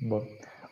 [0.00, 0.22] Bom.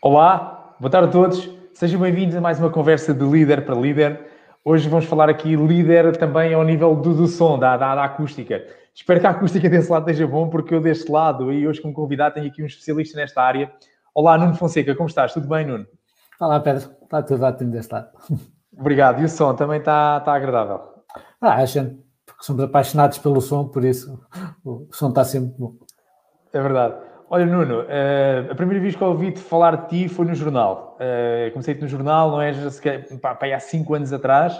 [0.02, 1.50] Olá, boa tarde a todos.
[1.72, 4.20] Sejam bem-vindos a mais uma conversa de líder para líder.
[4.62, 8.62] Hoje vamos falar aqui líder também ao nível do, do som, da, da, da, acústica.
[8.94, 11.94] Espero que a acústica desse lado esteja bom, porque eu deste lado e hoje como
[11.94, 13.72] convidado tenho aqui um especialista nesta área.
[14.14, 15.32] Olá, Nuno Fonseca, como estás?
[15.32, 15.86] Tudo bem, Nuno?
[16.38, 16.90] Olá, Pedro.
[17.02, 18.08] Está tudo ótimo deste lado.
[18.78, 19.22] Obrigado.
[19.22, 20.80] E o som também está, está agradável?
[21.40, 21.96] Ah, a gente,
[22.26, 24.20] porque somos apaixonados pelo som, por isso
[24.62, 25.76] o som está sempre bom.
[26.52, 27.13] É verdade.
[27.30, 30.98] Olha, Nuno, uh, a primeira vez que ouvi-te falar de ti foi no jornal.
[31.00, 32.52] Uh, Comecei-te no jornal, não é?
[33.20, 34.54] Pá, pá, há cinco anos atrás.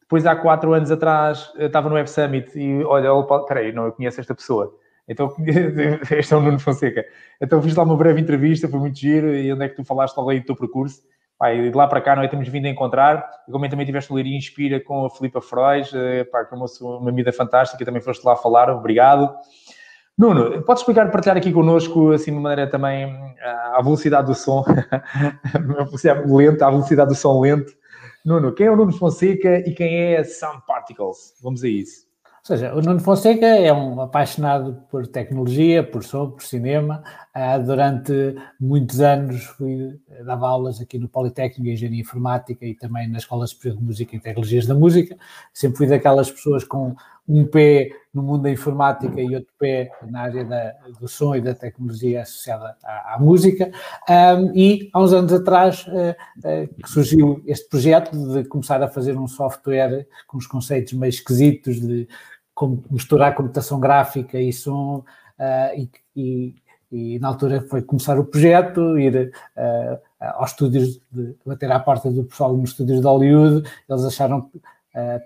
[0.00, 3.10] Depois, há quatro anos atrás, estava no Web Summit e, olha,
[3.46, 4.72] peraí, não, eu conheço esta pessoa.
[5.08, 5.34] Então,
[6.10, 7.04] este é o Nuno Fonseca.
[7.40, 9.34] Então, fiz lá uma breve entrevista, foi muito giro.
[9.34, 11.02] E onde é que tu falaste logo aí do teu percurso?
[11.38, 12.28] Pá, e de lá para cá, não é?
[12.28, 13.28] Temos vindo a encontrar.
[13.48, 16.56] E como também tiveste a ler Inspira com a Filipa Freud, uh, pá, que é
[16.56, 16.66] uma,
[16.98, 19.34] uma amiga fantástica, também foste lá falar, obrigado.
[20.16, 23.34] Nuno, podes explicar, partilhar aqui connosco, assim, de maneira também,
[23.72, 24.64] à velocidade do som,
[26.26, 27.72] lenta, a velocidade do som lento.
[28.24, 31.34] Nuno, quem é o Nuno Fonseca e quem é Sound Particles?
[31.42, 32.04] Vamos a isso.
[32.46, 37.02] Ou seja, o Nuno Fonseca é um apaixonado por tecnologia, por som, por cinema.
[37.34, 43.08] Uh, durante muitos anos fui, dava aulas aqui no Politécnico de Engenharia Informática e também
[43.08, 45.16] na Escola Superior de Música e Tecnologias da Música.
[45.54, 46.94] Sempre fui daquelas pessoas com
[47.28, 51.40] um pé no mundo da informática e outro pé na área da, do som e
[51.40, 53.72] da tecnologia associada à, à música.
[54.08, 59.18] Um, e há uns anos atrás uh, uh, surgiu este projeto de começar a fazer
[59.18, 62.08] um software com os conceitos meio esquisitos de
[62.54, 65.04] como misturar computação gráfica e som uh,
[65.76, 66.54] e, e,
[66.92, 69.32] e, na altura foi começar o projeto, ir
[70.20, 74.48] aos estúdios, de, bater à porta do pessoal nos estúdios de Hollywood, eles acharam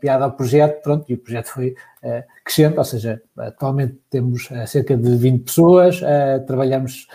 [0.01, 4.67] piada ao projeto, pronto, e o projeto foi uh, crescendo, ou seja, atualmente temos uh,
[4.67, 6.01] cerca de 20 pessoas,
[6.47, 7.07] trabalhamos,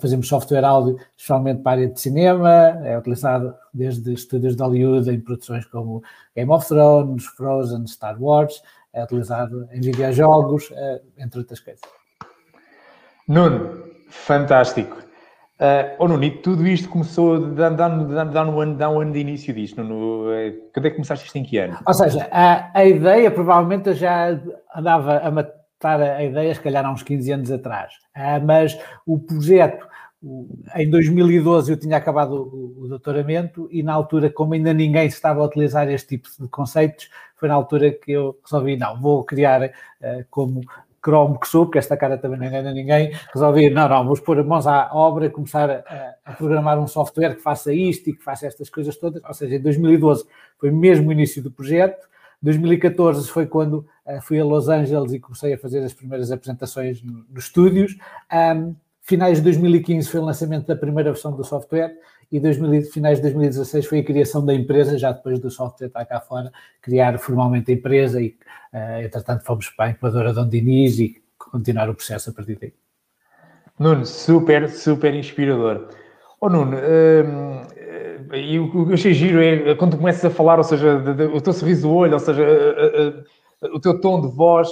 [0.00, 2.50] fazemos software áudio especialmente para a área de cinema,
[2.84, 6.02] é utilizado desde estúdios de Hollywood em produções como
[6.34, 10.72] Game of Thrones, Frozen, Star Wars, é utilizado em videojogos,
[11.16, 11.82] entre outras coisas.
[13.28, 15.07] Nuno, fantástico.
[15.58, 19.52] Uh, oh, Nuno, tudo isto começou, dá, dá, dá, um ano, um ano de início
[19.52, 19.82] disto.
[19.82, 21.76] No, uh, quando é que começaste isto em que ano?
[21.84, 24.40] Ou seja, a, a ideia, provavelmente eu já
[24.74, 27.92] andava a matar a ideia, se calhar há uns 15 anos atrás.
[28.16, 29.84] Uh, mas o projeto,
[30.76, 35.40] em 2012 eu tinha acabado o, o doutoramento e na altura, como ainda ninguém estava
[35.40, 39.60] a utilizar este tipo de conceitos, foi na altura que eu resolvi, não, vou criar
[39.64, 40.60] uh, como
[41.08, 44.44] cromo que sou, porque esta cara também não engana ninguém, resolvi, não, não, vamos pôr
[44.44, 48.22] mãos à obra e começar a, a, programar um software que faça isto e que
[48.22, 49.22] faça estas coisas todas.
[49.24, 50.26] Ou seja, em 2012
[50.58, 52.06] foi mesmo o início do projeto.
[52.42, 57.02] 2014 foi quando uh, fui a Los Angeles e comecei a fazer as primeiras apresentações
[57.02, 57.96] nos no estúdios.
[58.30, 61.96] Um, finais de 2015 foi o lançamento da primeira versão do software
[62.30, 66.04] e 2000, finais de 2016 foi a criação da empresa, já depois do software estar
[66.04, 66.52] cá fora,
[66.82, 68.36] criar formalmente a empresa e,
[68.72, 72.72] uh, entretanto, fomos para a incubadora Dom Diniz e continuar o processo a partir daí.
[73.78, 75.88] Nuno, super, super inspirador.
[76.40, 80.58] Oh, Nuno, uh, e o que eu achei giro é quando tu começas a falar,
[80.58, 84.20] ou seja, de, de, o teu sorriso do olho, ou seja, uh, o teu tom
[84.20, 84.68] de voz,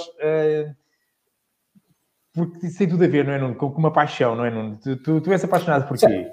[2.33, 3.55] porque isso tem tudo a ver, não é, Nuno?
[3.55, 4.77] Com, com uma paixão, não é, Nuno?
[4.77, 6.27] Tu, tu, tu és apaixonado por quê?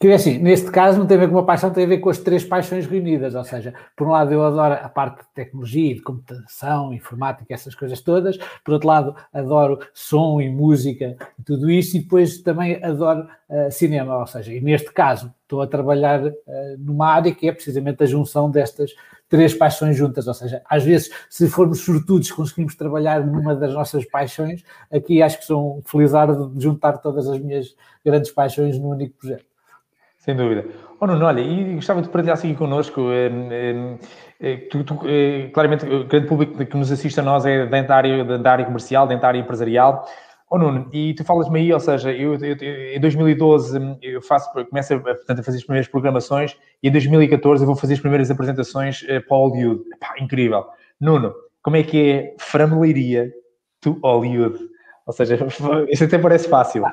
[0.00, 1.98] Que é assim, neste caso não tem a ver com uma paixão, tem a ver
[1.98, 5.28] com as três paixões reunidas, ou seja, por um lado eu adoro a parte de
[5.34, 11.68] tecnologia, de computação, informática, essas coisas todas, por outro lado adoro som e música tudo
[11.68, 16.24] isso, e depois também adoro uh, cinema, ou seja, e neste caso estou a trabalhar
[16.24, 16.32] uh,
[16.78, 18.94] numa área que é precisamente a junção destas
[19.28, 24.04] três paixões juntas, ou seja, às vezes, se formos sortudos, conseguimos trabalhar numa das nossas
[24.04, 28.90] paixões, aqui acho que sou um felizardo de juntar todas as minhas grandes paixões num
[28.90, 29.47] único projeto.
[30.18, 30.66] Sem dúvida.
[31.00, 33.08] Oh, Nuno, olha, e gostava de partilhar aqui connosco.
[33.12, 33.98] Eh,
[34.40, 37.96] eh, tu, tu, eh, claramente, o grande público que nos assiste a nós é da
[37.96, 40.04] área, da área comercial, da área empresarial.
[40.50, 42.56] Oh, Nuno, e tu falas-me aí, ou seja, eu, eu,
[42.96, 47.62] em 2012 eu faço, começo a, portanto, a fazer as primeiras programações e em 2014
[47.62, 49.82] eu vou fazer as primeiras apresentações para Hollywood.
[50.18, 50.64] Incrível.
[51.00, 53.30] Nuno, como é que é familiaria
[53.80, 54.58] to Hollywood?
[55.08, 55.38] Ou seja,
[55.88, 56.84] isso até parece fácil.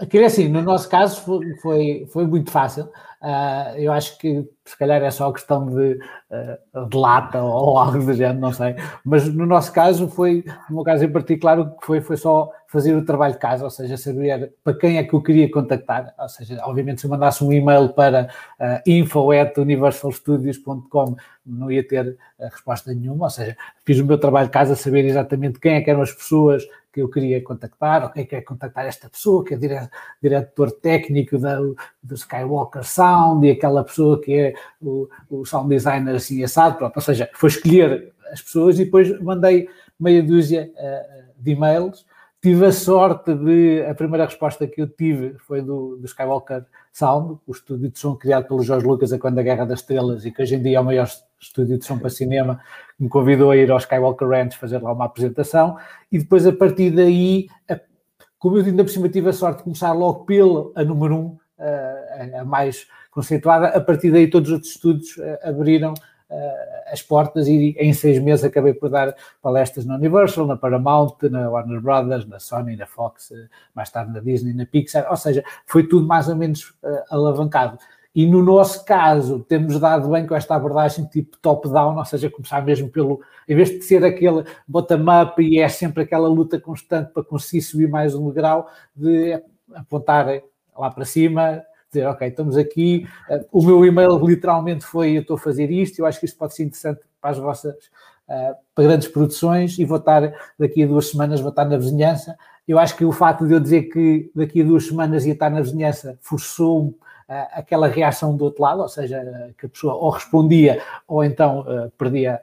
[0.00, 2.88] Aquilo é assim, no nosso caso foi, foi, foi muito fácil.
[3.20, 5.98] Uh, eu acho que se calhar é só questão de,
[6.30, 6.56] uh,
[6.88, 8.76] de lata ou, algo do género, não sei.
[9.04, 12.48] Mas no nosso caso foi, no meu caso em particular, o que foi foi só
[12.68, 16.14] fazer o trabalho de casa, ou seja, saber para quem é que eu queria contactar.
[16.16, 18.30] Ou seja, obviamente se eu mandasse um e-mail para
[18.60, 24.76] uh, info.universalstudios.com não ia ter resposta nenhuma, ou seja, fiz o meu trabalho de casa,
[24.76, 28.86] saber exatamente quem é que eram as pessoas que eu queria contactar, ok, quer contactar
[28.86, 29.88] esta pessoa que é dire,
[30.20, 31.58] diretor técnico da,
[32.02, 36.96] do Skywalker Sound e aquela pessoa que é o, o sound designer assim assado, pronto,
[36.96, 42.04] ou seja, foi escolher as pessoas e depois mandei meia dúzia uh, de e-mails
[42.42, 43.84] Tive a sorte de.
[43.84, 48.16] A primeira resposta que eu tive foi do, do Skywalker Sound, o estúdio de som
[48.16, 50.78] criado pelo Jorge Lucas a quando a Guerra das Estrelas e que hoje em dia
[50.78, 51.06] é o maior
[51.38, 52.58] estúdio de som para cinema,
[52.98, 55.76] me convidou a ir ao Skywalker Ranch fazer lá uma apresentação.
[56.10, 57.78] E depois, a partir daí, a,
[58.38, 61.38] como eu ainda por cima tive a sorte de começar logo pelo a número um,
[61.58, 66.09] a, a mais conceituada, a partir daí todos os outros estúdios abriram uh,
[66.86, 71.50] as portas e em seis meses acabei por dar palestras na Universal, na Paramount, na
[71.50, 73.34] Warner Brothers, na Sony, na Fox, uh,
[73.74, 77.78] mais tarde na Disney, na Pixar, ou seja, foi tudo mais ou menos uh, alavancado.
[78.12, 82.60] E no nosso caso, temos dado bem com esta abordagem tipo top-down, ou seja, começar
[82.64, 87.22] mesmo pelo, em vez de ser aquele bottom-up e é sempre aquela luta constante para
[87.22, 89.40] conseguir subir mais um degrau, de
[89.74, 90.26] apontar
[90.76, 95.36] lá para cima, dizer, ok, estamos aqui, uh, o meu e-mail literalmente foi eu estou
[95.36, 97.74] a fazer isto, eu acho que isto pode ser interessante para as vossas,
[98.28, 102.36] uh, para grandes produções e vou estar, daqui a duas semanas vou estar na vizinhança.
[102.66, 105.50] Eu acho que o facto de eu dizer que daqui a duas semanas ia estar
[105.50, 106.96] na vizinhança forçou-me uh,
[107.52, 111.64] aquela reação do outro lado, ou seja, que a pessoa ou respondia ou então
[111.98, 112.40] perdia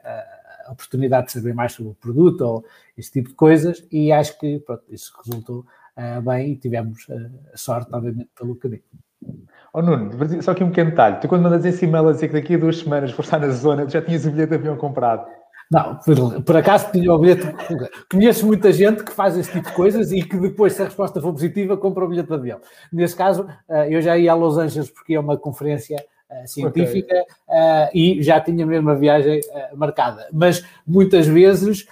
[0.66, 2.64] a oportunidade de saber mais sobre o produto ou
[2.96, 5.64] esse tipo de coisas e acho que pronto, isso resultou
[6.22, 7.06] bem e tivemos
[7.54, 8.82] sorte, obviamente, pelo caminho.
[9.72, 10.10] Oh Nuno,
[10.42, 11.20] só aqui um pequeno detalhe.
[11.20, 13.50] Tu quando mandas esse e-mail a dizer que daqui a duas semanas vou estar na
[13.50, 15.26] zona, tu já tinhas o bilhete de avião comprado.
[15.70, 17.46] Não, por, por, acaso tinha o bilhete.
[18.10, 21.20] Conheço muita gente que faz esse tipo de coisas e que depois, se a resposta
[21.20, 22.60] for positiva, compra o bilhete de avião.
[22.90, 27.14] Nesse caso, eh, eu já ia a Los Angeles porque é uma conferência eh, científica
[27.14, 27.56] okay.
[27.56, 29.40] uh, e já tinha mesmo a viagem
[29.76, 30.26] marcada.
[30.32, 31.86] Mas muitas vezes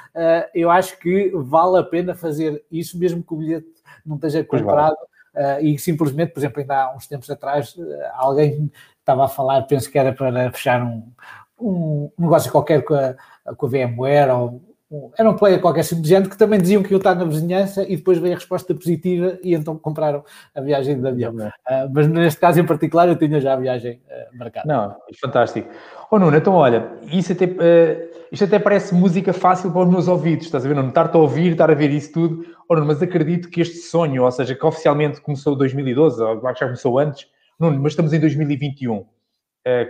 [0.55, 3.67] eu acho que vale a pena fazer isso, mesmo que o bilhete
[4.07, 4.97] não esteja comprado
[5.37, 7.85] uh, e simplesmente, por exemplo, ainda há uns tempos atrás, uh,
[8.15, 11.13] alguém estava a falar, penso que era para fechar um,
[11.61, 13.15] um negócio qualquer com a,
[13.57, 14.76] com a VMware ou
[15.19, 18.19] era um player qualquer simplesmente que também diziam que eu estar na vizinhança e depois
[18.19, 20.25] veio a resposta positiva e então compraram
[20.55, 21.35] a viagem de avião.
[21.35, 21.51] Uh,
[21.93, 24.67] mas neste caso em particular eu tinha já a viagem uh, marcada.
[24.67, 25.69] Não, fantástico.
[26.09, 30.07] Oh Nuno, então olha, isso até, uh, isto até parece música fácil para os meus
[30.07, 30.75] ouvidos, estás a ver?
[30.75, 32.47] Não estar-te a ouvir, estar a ver isso tudo.
[32.69, 36.41] Oh Nuno, mas acredito que este sonho, ou seja, que oficialmente começou em 2012, ou
[36.41, 37.27] já começou antes,
[37.59, 39.05] Nuno, mas estamos em 2021.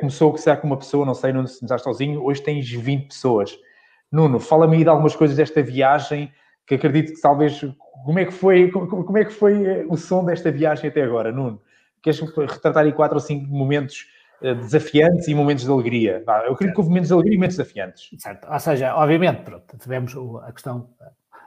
[0.00, 3.58] começou, que será com uma pessoa, não sei, não estás sozinho, hoje tens 20 pessoas
[4.10, 6.32] Nuno, fala-me aí de algumas coisas desta viagem,
[6.66, 7.60] que acredito que talvez.
[8.04, 11.32] Como é que foi, como é que foi eh, o som desta viagem até agora,
[11.32, 11.60] Nuno?
[12.02, 14.06] Queres retratar aí quatro ou cinco momentos
[14.40, 16.22] eh, desafiantes e momentos de alegria?
[16.46, 18.10] Eu acredito que houve momentos de alegria e momentos desafiantes.
[18.18, 20.14] Certo, ou seja, obviamente, pronto, tivemos
[20.44, 20.88] a questão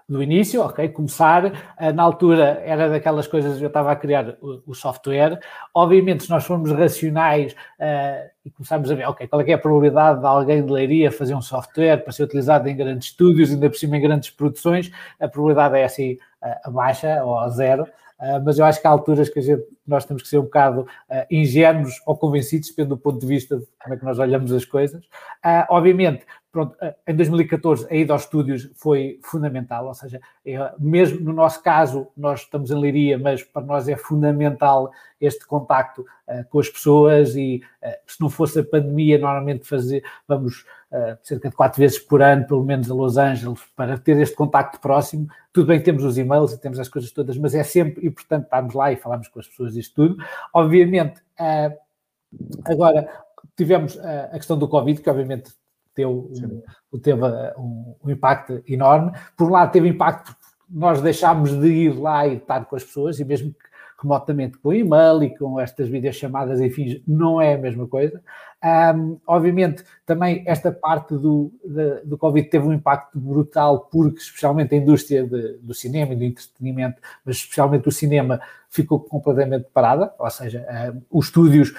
[0.09, 4.73] do início, ok, começar, eh, na altura era daquelas coisas, eu estava a criar o,
[4.73, 5.39] software,
[5.71, 9.57] obviamente se nós formos racionais uh, e começarmos a ver, ok, qual é, é, a
[9.59, 13.69] probabilidade de alguém de leiria fazer um software para ser utilizado em grandes estúdios, ainda
[13.69, 18.57] por cima em grandes produções, a probabilidade é assim uh, baixa ou zero, uh, mas
[18.57, 20.87] eu acho que há alturas que gente, nós temos que ser um bocado
[21.29, 24.65] ingênuos ou convencidos, depende do ponto de vista de como é que nós olhamos as
[24.65, 25.03] coisas.
[25.69, 26.75] obviamente, Pronto,
[27.07, 32.07] em 2014 a ida aos estúdios foi fundamental, ou seja, é, mesmo no nosso caso,
[32.17, 34.91] nós estamos em Leiria, mas para nós é fundamental
[35.21, 40.03] este contacto uh, com as pessoas e uh, se não fosse a pandemia, normalmente fazer,
[40.27, 44.17] vamos uh, cerca de quatro vezes por ano, pelo menos a Los Angeles, para ter
[44.17, 45.27] este contacto próximo.
[45.53, 48.45] Tudo bem que temos os e-mails e temos as coisas todas, mas é sempre importante
[48.45, 50.23] estarmos lá e falarmos com as pessoas disto tudo.
[50.51, 51.21] Obviamente,
[52.65, 53.07] agora
[53.55, 55.51] tivemos a questão do Covid, que obviamente
[55.99, 56.31] teu,
[57.01, 57.23] teve
[57.57, 59.11] um, um, impacto enorme.
[59.35, 60.35] Por um lado, teve impacto
[60.69, 63.69] nós deixámos de ir lá e estar com as pessoas, e mesmo que
[64.01, 68.21] remotamente com e-mail e com estas videochamadas, enfim, não é a mesma coisa.
[68.61, 74.75] Um, obviamente, também esta parte do, de, do Covid teve um impacto brutal, porque especialmente
[74.75, 80.13] a indústria de, do cinema e do entretenimento, mas especialmente o cinema, ficou completamente parada,
[80.19, 80.63] ou seja,
[80.93, 81.73] um, os estúdios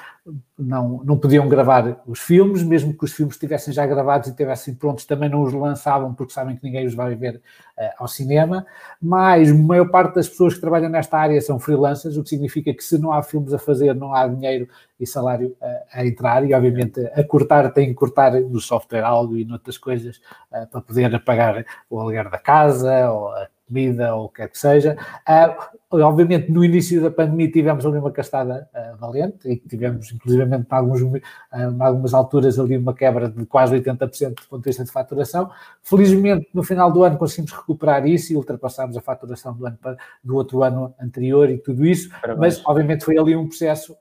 [0.59, 4.75] não, não podiam gravar os filmes, mesmo que os filmes estivessem já gravados e estivessem
[4.75, 8.67] prontos, também não os lançavam porque sabem que ninguém os vai ver uh, ao cinema,
[9.01, 12.75] mas a maior parte das pessoas que trabalham nesta área são freelancers, o que significa
[12.75, 14.69] que se não há filmes a fazer, não há dinheiro
[15.01, 19.37] e salário a, a entrar e obviamente a cortar, tem que cortar no software algo
[19.37, 20.19] e noutras coisas
[20.53, 24.49] uh, para poder pagar o aluguer da casa ou a comida ou o que quer
[24.49, 24.97] que seja.
[25.29, 30.67] Uh, obviamente, no início da pandemia tivemos ali uma castada uh, valente e tivemos, inclusivamente,
[30.71, 31.21] em, alguns, uh,
[31.55, 35.51] em algumas alturas, ali uma quebra de quase 80% do ponto de vista de faturação.
[35.83, 39.79] Felizmente, no final do ano conseguimos recuperar isso e ultrapassámos a faturação do, ano,
[40.23, 42.59] do outro ano anterior e tudo isso, Parabéns.
[42.59, 43.97] mas, obviamente, foi ali um processo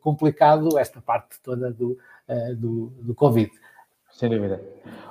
[0.00, 1.96] complicado, esta parte toda do,
[2.56, 3.50] do, do Covid.
[4.18, 4.60] Sem dúvida.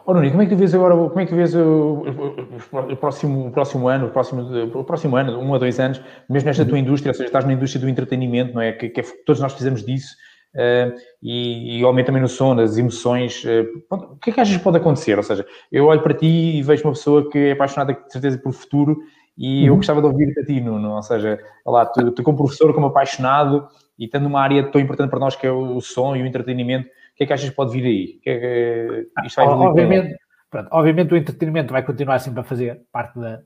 [0.06, 2.92] Oh, Nuno, como é que tu vês agora, como é que tu vês o, o,
[2.92, 4.42] o, próximo, o próximo ano, o próximo,
[4.74, 7.54] o próximo ano, um a dois anos, mesmo nesta tua indústria, ou seja, estás na
[7.54, 8.74] indústria do entretenimento, não é?
[8.74, 10.16] Que, que é, todos nós precisamos disso,
[10.56, 13.44] uh, e, e aumenta também no som, nas emoções.
[13.46, 15.18] Uh, o que é que achas que pode acontecer?
[15.18, 18.38] Ou seja, eu olho para ti e vejo uma pessoa que é apaixonada, de certeza,
[18.38, 18.98] por futuro,
[19.38, 19.68] e uhum.
[19.68, 20.96] eu gostava de ouvir-te a ti, Nuno.
[20.96, 25.10] Ou seja, lá, tu, tu como professor, como apaixonado, e tendo uma área tão importante
[25.10, 27.72] para nós que é o som e o entretenimento, que é que achas que pode
[27.72, 28.20] vir aí?
[28.22, 30.16] Que é que isto vai obviamente,
[30.50, 33.42] pronto, obviamente o entretenimento vai continuar sempre a fazer parte da,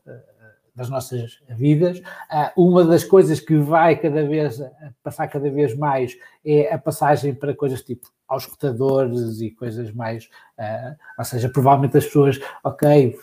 [0.76, 2.02] das nossas vidas.
[2.30, 4.62] Ah, uma das coisas que vai cada vez
[5.04, 10.26] passar cada vez mais é a passagem para coisas tipo aos escutadores e coisas mais,
[10.58, 13.14] uh, ou seja, provavelmente as pessoas, ok,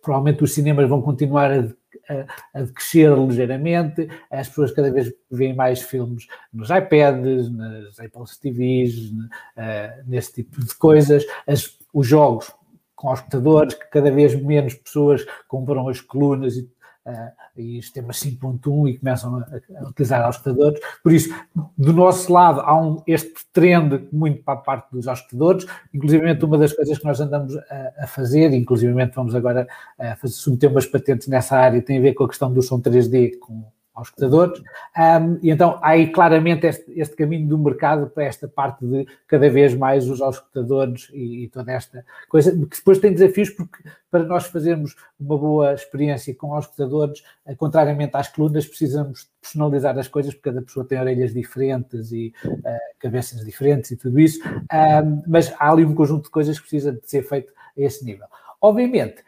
[0.00, 1.68] provavelmente os cinemas vão continuar a
[2.08, 8.22] a, a crescer ligeiramente, as pessoas cada vez veem mais filmes nos iPads, nas Apple
[8.40, 12.52] TVs, uh, nesse tipo de coisas, as, os jogos
[12.94, 16.68] com os computadores, que cada vez menos pessoas compram as colunas e
[17.06, 20.80] uh, e sistemas 5.1 e começam a, a utilizar auscultadores.
[21.02, 21.34] Por isso,
[21.76, 26.58] do nosso lado, há um, este trend muito para a parte dos auscultadores, inclusive uma
[26.58, 29.66] das coisas que nós andamos a, a fazer, inclusive vamos agora
[29.98, 32.80] a fazer, submeter umas patentes nessa área, tem a ver com a questão do som
[32.80, 33.64] 3D com
[34.02, 38.48] aos escutadores, um, e então há aí claramente este, este, caminho do mercado para esta
[38.48, 43.12] parte de cada vez mais os auscultadores e, e, toda esta coisa, que depois tem
[43.12, 43.78] desafios porque
[44.10, 50.08] para nós fazermos uma boa experiência com auscultadores, eh, contrariamente às colunas, precisamos personalizar as
[50.08, 52.58] coisas porque cada pessoa tem orelhas diferentes e uh,
[52.98, 56.92] cabeças diferentes e tudo isso, um, mas há ali um conjunto de coisas que precisa
[56.92, 58.26] de ser feito a esse nível.
[58.60, 59.24] Obviamente,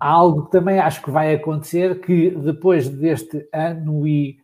[0.00, 4.38] há algo que também acho que vai acontecer que depois deste ano e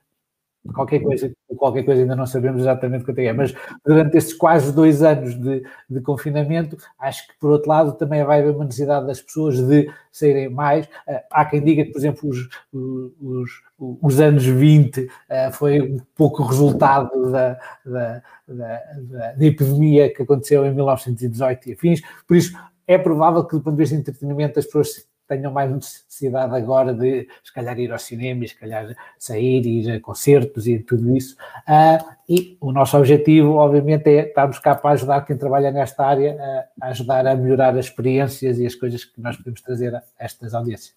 [0.73, 5.03] qualquer coisa, qualquer coisa ainda não sabemos exatamente quanto é, mas durante estes quase dois
[5.03, 9.21] anos de, de, confinamento, acho que por outro lado também vai haver uma necessidade das
[9.21, 10.89] pessoas de saírem mais.
[11.07, 15.99] Ah, há quem diga que, por exemplo, os, os, os anos 20 ah, foi um
[16.15, 22.57] pouco resultado da, da, da, da epidemia que aconteceu em 1918 e afins, por isso
[22.87, 26.93] é provável que do ponto de vista de entretenimento as pessoas tenham mais necessidade agora
[26.93, 31.37] de, se calhar, ir ao cinema, se calhar sair, ir a concertos e tudo isso.
[31.69, 36.37] Uh, e o nosso objetivo, obviamente, é estarmos cá para ajudar quem trabalha nesta área
[36.81, 40.03] a, a ajudar a melhorar as experiências e as coisas que nós podemos trazer a
[40.19, 40.95] estas audiências.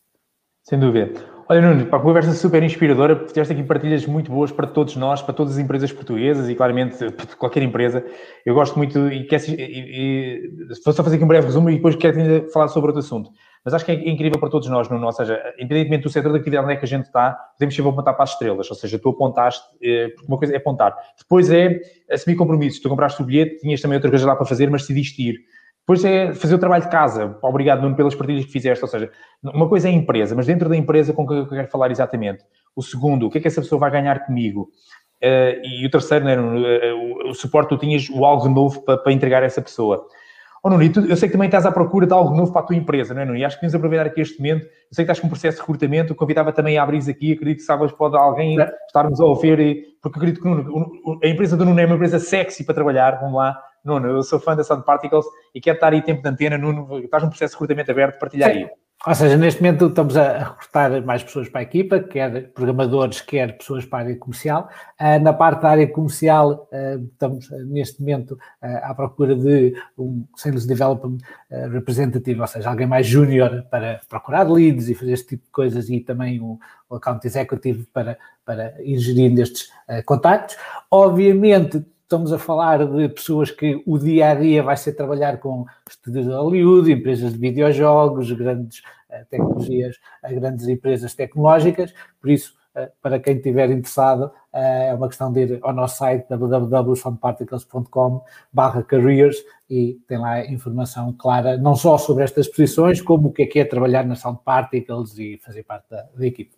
[0.68, 1.14] Sem dúvida.
[1.48, 5.22] Olha, Nuno, para a conversa super inspiradora, tiveste aqui partilhas muito boas para todos nós,
[5.22, 8.06] para todas as empresas portuguesas e, claramente, qualquer empresa.
[8.46, 11.76] Eu gosto muito e, quero, e, e vou só fazer aqui um breve resumo e
[11.76, 13.30] depois quero ainda falar sobre outro assunto.
[13.68, 15.06] Mas acho que é incrível para todos nós, Nuno.
[15.06, 17.92] Ou seja, independentemente do setor de atividade onde é que a gente está, podemos sempre
[17.92, 18.70] apontar para as estrelas.
[18.70, 20.96] Ou seja, tu apontaste, eh, porque uma coisa é apontar.
[21.18, 21.78] Depois é
[22.10, 22.80] assumir compromissos.
[22.80, 25.40] Tu compraste o bilhete, tinhas também outra coisa lá para fazer, mas decidiste ir.
[25.82, 27.38] Depois é fazer o trabalho de casa.
[27.42, 28.82] Obrigado, Nuno, pelas partilhas que fizeste.
[28.86, 29.12] Ou seja,
[29.44, 32.46] uma coisa é a empresa, mas dentro da empresa com que eu quero falar exatamente.
[32.74, 34.70] O segundo, o que é que essa pessoa vai ganhar comigo?
[35.22, 39.12] Uh, e o terceiro, né, o, o, suporte, tu tinhas o algo novo para, para
[39.12, 40.08] entregar a essa pessoa.
[40.64, 42.76] Oh, Nuno, eu sei que também estás à procura de algo novo para a tua
[42.76, 43.38] empresa, não é, Nuno?
[43.38, 44.66] E acho que temos aproveitar aqui este momento.
[44.66, 47.34] Eu sei que estás com um processo de recrutamento, eu convidava também a abrir aqui,
[47.34, 48.72] acredito que sabes, pode alguém é.
[48.88, 52.64] estarmos a ouvir, porque acredito que Nuno, a empresa do Nuno é uma empresa sexy
[52.64, 53.58] para trabalhar, vamos lá.
[53.86, 57.00] Nuno, eu sou fã da Sound Particles e quero estar aí tempo de antena, Nuno,
[57.00, 58.64] estás num processo de recrutamento aberto, partilhar Sim.
[58.64, 58.70] aí.
[59.08, 63.58] Ou seja, neste momento estamos a recrutar mais pessoas para a equipa, quer programadores, quer
[63.58, 64.68] pessoas para a área comercial.
[65.00, 70.26] Ah, na parte da área comercial, ah, estamos neste momento ah, à procura de um
[70.36, 71.20] Sales Development
[71.72, 75.90] representativo, ou seja, alguém mais júnior para procurar leads e fazer este tipo de coisas
[75.90, 76.60] e também o
[76.92, 79.72] Account Executive para, para ir gerindo estes
[80.06, 80.58] contactos.
[80.92, 85.66] Obviamente, estamos a falar de pessoas que o dia a dia vai ser trabalhar com
[85.90, 88.82] estúdios de Hollywood, empresas de videojogos, grandes
[89.30, 95.32] tecnologias, uh, grandes empresas tecnológicas, por isso, uh, para quem estiver interessado, é uma questão
[95.32, 98.22] de ir ao nosso site www.soundparticles.com
[98.52, 99.38] barra careers
[99.70, 103.60] e tem lá informação clara, não só sobre estas posições, como o que é que
[103.60, 106.56] é trabalhar na Sound Particles e fazer parte da, da equipe.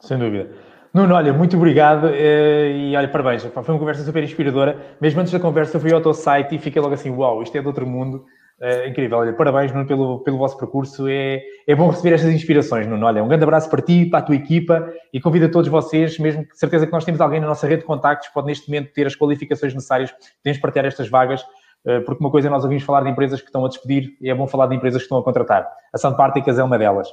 [0.00, 0.50] Sem dúvida.
[0.94, 3.42] Nuno, olha, muito obrigado eh, e olha, parabéns.
[3.42, 4.78] Foi uma conversa super inspiradora.
[5.00, 7.60] Mesmo antes da conversa, fui ao teu site e fiquei logo assim: uau, isto é
[7.60, 8.24] de outro mundo.
[8.60, 12.86] Uh, incrível, olha, parabéns Nuno pelo, pelo vosso percurso, é, é bom receber estas inspirações,
[12.86, 13.04] Nuno.
[13.04, 16.18] Olha, um grande abraço para ti, para a tua equipa e convido a todos vocês,
[16.18, 18.92] mesmo que certeza que nós temos alguém na nossa rede de contactos pode neste momento
[18.92, 22.84] ter as qualificações necessárias, podemos partilhar estas vagas, uh, porque uma coisa é nós ouvimos
[22.84, 25.18] falar de empresas que estão a despedir e é bom falar de empresas que estão
[25.18, 25.68] a contratar.
[25.92, 27.08] A Sandparticas é uma delas.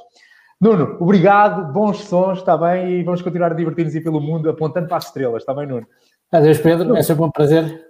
[0.60, 3.00] Nuno, obrigado, bons sons, está bem?
[3.00, 5.88] E vamos continuar a divertir-nos pelo mundo, apontando para as estrelas, está bem, Nuno?
[6.30, 7.84] Adeus, Pedro, é sempre um prazer.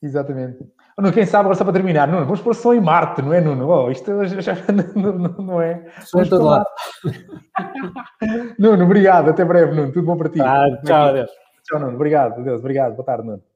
[0.00, 0.79] Exatamente.
[1.00, 3.40] Nuno, quem sabe, agora só para terminar, Nuno, vamos pôr som em Marte, não é,
[3.40, 3.66] Nuno?
[3.66, 4.54] Oh, isto já
[4.94, 5.86] não, não é.
[6.04, 6.66] Som todo lado.
[8.58, 10.40] Nuno, obrigado, até breve, Nuno, tudo bom para ti.
[10.40, 11.30] Ah, tchau, adeus.
[11.64, 13.49] Tchau, Nuno, obrigado, adeus, obrigado, boa tarde, Nuno.